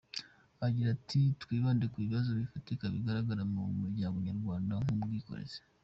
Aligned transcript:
Agira 0.65 0.89
ati 0.97 1.21
“Twibanda 1.41 1.85
ku 1.91 1.97
bibazo 2.05 2.29
bifatika 2.41 2.83
bigaragara 2.93 3.43
mu 3.53 3.61
muryango 3.81 4.17
Nyarwanda 4.27 4.71
nk’ubwikorezi. 4.83 5.59